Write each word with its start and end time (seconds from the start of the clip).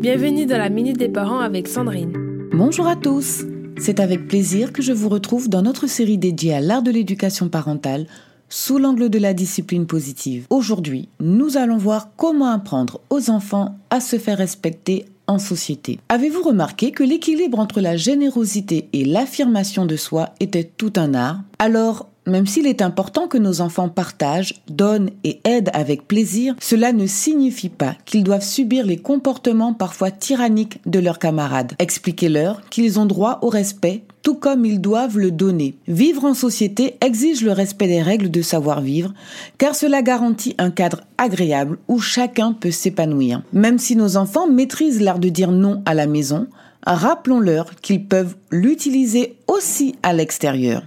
Bienvenue 0.00 0.46
dans 0.46 0.56
la 0.56 0.70
Minute 0.70 0.96
des 0.96 1.10
Parents 1.10 1.40
avec 1.40 1.68
Sandrine. 1.68 2.14
Bonjour 2.54 2.86
à 2.86 2.96
tous. 2.96 3.44
C'est 3.78 4.00
avec 4.00 4.28
plaisir 4.28 4.72
que 4.72 4.80
je 4.80 4.94
vous 4.94 5.10
retrouve 5.10 5.50
dans 5.50 5.60
notre 5.60 5.86
série 5.86 6.16
dédiée 6.16 6.54
à 6.54 6.60
l'art 6.62 6.82
de 6.82 6.90
l'éducation 6.90 7.50
parentale 7.50 8.06
sous 8.48 8.78
l'angle 8.78 9.10
de 9.10 9.18
la 9.18 9.34
discipline 9.34 9.86
positive. 9.86 10.46
Aujourd'hui, 10.48 11.10
nous 11.20 11.58
allons 11.58 11.76
voir 11.76 12.12
comment 12.16 12.50
apprendre 12.50 13.02
aux 13.10 13.28
enfants 13.28 13.76
à 13.90 14.00
se 14.00 14.16
faire 14.16 14.38
respecter 14.38 15.04
en 15.26 15.38
société. 15.38 16.00
Avez-vous 16.08 16.44
remarqué 16.44 16.92
que 16.92 17.04
l'équilibre 17.04 17.58
entre 17.58 17.82
la 17.82 17.98
générosité 17.98 18.88
et 18.94 19.04
l'affirmation 19.04 19.84
de 19.84 19.96
soi 19.96 20.30
était 20.40 20.64
tout 20.64 20.94
un 20.96 21.12
art? 21.12 21.42
Alors, 21.58 22.08
même 22.26 22.46
s'il 22.46 22.66
est 22.66 22.82
important 22.82 23.28
que 23.28 23.38
nos 23.38 23.60
enfants 23.60 23.88
partagent, 23.88 24.62
donnent 24.68 25.10
et 25.24 25.40
aident 25.44 25.70
avec 25.72 26.06
plaisir, 26.06 26.54
cela 26.60 26.92
ne 26.92 27.06
signifie 27.06 27.68
pas 27.68 27.96
qu'ils 28.04 28.24
doivent 28.24 28.44
subir 28.44 28.84
les 28.84 28.98
comportements 28.98 29.74
parfois 29.74 30.10
tyranniques 30.10 30.80
de 30.86 30.98
leurs 30.98 31.18
camarades. 31.18 31.72
Expliquez-leur 31.78 32.62
qu'ils 32.70 33.00
ont 33.00 33.06
droit 33.06 33.38
au 33.42 33.48
respect 33.48 34.02
tout 34.22 34.34
comme 34.34 34.66
ils 34.66 34.80
doivent 34.80 35.18
le 35.18 35.30
donner. 35.30 35.76
Vivre 35.88 36.24
en 36.24 36.34
société 36.34 36.96
exige 37.00 37.42
le 37.42 37.52
respect 37.52 37.86
des 37.86 38.02
règles 38.02 38.30
de 38.30 38.42
savoir-vivre, 38.42 39.14
car 39.56 39.74
cela 39.74 40.02
garantit 40.02 40.54
un 40.58 40.70
cadre 40.70 41.02
agréable 41.16 41.78
où 41.88 42.00
chacun 42.00 42.52
peut 42.52 42.70
s'épanouir. 42.70 43.42
Même 43.54 43.78
si 43.78 43.96
nos 43.96 44.18
enfants 44.18 44.46
maîtrisent 44.46 45.00
l'art 45.00 45.20
de 45.20 45.30
dire 45.30 45.52
non 45.52 45.82
à 45.86 45.94
la 45.94 46.06
maison, 46.06 46.48
rappelons-leur 46.86 47.74
qu'ils 47.76 48.04
peuvent 48.04 48.36
l'utiliser 48.50 49.36
aussi 49.46 49.94
à 50.02 50.12
l'extérieur 50.12 50.82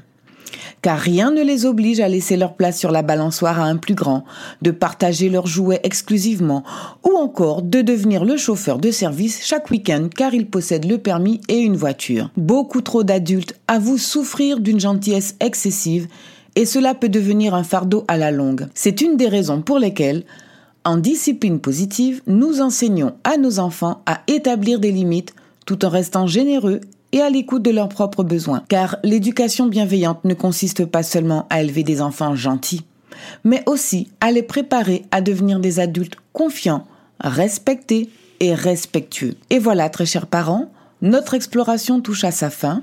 car 0.81 0.99
rien 0.99 1.31
ne 1.31 1.43
les 1.43 1.65
oblige 1.65 1.99
à 1.99 2.07
laisser 2.07 2.37
leur 2.37 2.53
place 2.53 2.79
sur 2.79 2.91
la 2.91 3.01
balançoire 3.01 3.59
à 3.59 3.65
un 3.65 3.77
plus 3.77 3.95
grand, 3.95 4.23
de 4.61 4.71
partager 4.71 5.29
leurs 5.29 5.47
jouets 5.47 5.81
exclusivement, 5.83 6.63
ou 7.03 7.15
encore 7.17 7.61
de 7.61 7.81
devenir 7.81 8.25
le 8.25 8.37
chauffeur 8.37 8.79
de 8.79 8.91
service 8.91 9.45
chaque 9.45 9.69
week-end 9.71 10.09
car 10.15 10.33
ils 10.33 10.49
possèdent 10.49 10.89
le 10.89 10.97
permis 10.97 11.41
et 11.47 11.59
une 11.59 11.77
voiture. 11.77 12.29
Beaucoup 12.37 12.81
trop 12.81 13.03
d'adultes 13.03 13.55
avouent 13.67 13.97
souffrir 13.97 14.59
d'une 14.59 14.79
gentillesse 14.79 15.35
excessive 15.39 16.07
et 16.55 16.65
cela 16.65 16.93
peut 16.93 17.09
devenir 17.09 17.55
un 17.55 17.63
fardeau 17.63 18.05
à 18.07 18.17
la 18.17 18.31
longue. 18.31 18.67
C'est 18.73 19.01
une 19.01 19.17
des 19.17 19.27
raisons 19.27 19.61
pour 19.61 19.79
lesquelles 19.79 20.23
en 20.85 20.97
discipline 20.97 21.59
positive, 21.59 22.21
nous 22.27 22.59
enseignons 22.59 23.13
à 23.23 23.37
nos 23.37 23.59
enfants 23.59 24.01
à 24.05 24.21
établir 24.27 24.79
des 24.79 24.91
limites 24.91 25.33
tout 25.65 25.85
en 25.85 25.89
restant 25.89 26.27
généreux 26.27 26.81
et 27.13 27.21
à 27.21 27.29
l'écoute 27.29 27.61
de 27.61 27.71
leurs 27.71 27.87
propres 27.87 28.23
besoins. 28.23 28.63
Car 28.67 28.97
l'éducation 29.03 29.67
bienveillante 29.67 30.25
ne 30.25 30.33
consiste 30.33 30.85
pas 30.85 31.03
seulement 31.03 31.47
à 31.49 31.61
élever 31.61 31.83
des 31.83 32.01
enfants 32.01 32.35
gentils, 32.35 32.83
mais 33.45 33.63
aussi 33.67 34.09
à 34.19 34.31
les 34.31 34.43
préparer 34.43 35.05
à 35.11 35.21
devenir 35.21 35.59
des 35.59 35.79
adultes 35.79 36.17
confiants, 36.33 36.85
respectés 37.21 38.09
et 38.41 38.53
respectueux. 38.53 39.35
Et 39.51 39.59
voilà, 39.59 39.89
très 39.89 40.07
chers 40.07 40.27
parents, 40.27 40.71
notre 41.01 41.35
exploration 41.35 42.01
touche 42.01 42.23
à 42.23 42.31
sa 42.31 42.49
fin. 42.49 42.81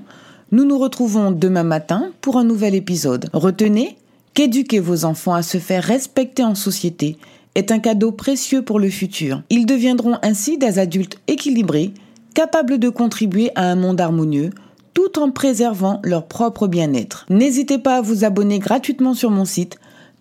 Nous 0.51 0.63
nous 0.65 0.79
retrouvons 0.79 1.31
demain 1.31 1.63
matin 1.63 2.11
pour 2.21 2.37
un 2.37 2.43
nouvel 2.43 2.73
épisode. 2.73 3.29
Retenez 3.33 3.97
qu'éduquer 4.33 4.79
vos 4.79 5.05
enfants 5.05 5.33
à 5.33 5.43
se 5.43 5.57
faire 5.57 5.83
respecter 5.83 6.43
en 6.43 6.55
société 6.55 7.17
est 7.55 7.71
un 7.71 7.79
cadeau 7.79 8.13
précieux 8.13 8.61
pour 8.61 8.79
le 8.79 8.89
futur. 8.89 9.43
Ils 9.49 9.65
deviendront 9.65 10.17
ainsi 10.23 10.57
des 10.57 10.79
adultes 10.79 11.19
équilibrés 11.27 11.93
capables 12.33 12.79
de 12.79 12.89
contribuer 12.89 13.51
à 13.55 13.69
un 13.69 13.75
monde 13.75 14.01
harmonieux 14.01 14.49
tout 14.93 15.19
en 15.19 15.31
préservant 15.31 16.01
leur 16.03 16.27
propre 16.27 16.67
bien-être. 16.67 17.25
N'hésitez 17.29 17.77
pas 17.77 17.95
à 17.97 18.01
vous 18.01 18.25
abonner 18.25 18.59
gratuitement 18.59 19.13
sur 19.13 19.31
mon 19.31 19.45
site 19.45 19.77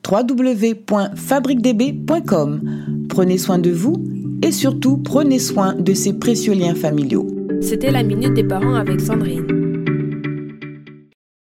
www.fabriquedb.com. 0.08 2.60
Prenez 3.08 3.38
soin 3.38 3.58
de 3.58 3.70
vous 3.70 3.96
et 4.42 4.52
surtout 4.52 4.96
prenez 4.96 5.38
soin 5.38 5.74
de 5.74 5.92
ces 5.92 6.14
précieux 6.14 6.54
liens 6.54 6.74
familiaux. 6.74 7.26
C'était 7.60 7.90
la 7.90 8.02
minute 8.02 8.32
des 8.34 8.44
parents 8.44 8.74
avec 8.74 9.00
Sandrine. 9.00 9.69